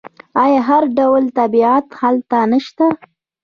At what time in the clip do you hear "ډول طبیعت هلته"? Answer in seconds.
0.97-2.37